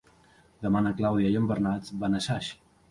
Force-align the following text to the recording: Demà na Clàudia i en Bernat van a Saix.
Demà 0.63 0.81
na 0.85 0.95
Clàudia 1.03 1.35
i 1.35 1.39
en 1.43 1.49
Bernat 1.53 1.95
van 2.05 2.19
a 2.23 2.27
Saix. 2.31 2.55